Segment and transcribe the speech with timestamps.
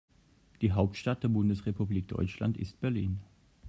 [0.61, 3.19] Die Hauptstadt der Bundesrepublik Deutschland ist Berlin